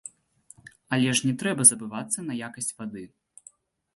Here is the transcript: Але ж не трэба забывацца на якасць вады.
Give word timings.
Але 0.95 1.09
ж 1.19 1.25
не 1.27 1.33
трэба 1.43 1.67
забывацца 1.71 2.19
на 2.29 2.33
якасць 2.47 2.73
вады. 2.79 3.03